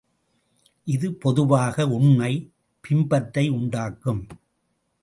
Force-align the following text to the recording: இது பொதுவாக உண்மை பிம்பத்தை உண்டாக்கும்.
இது 0.87 1.13
பொதுவாக 1.13 1.87
உண்மை 1.87 2.33
பிம்பத்தை 2.83 3.49
உண்டாக்கும். 3.49 4.27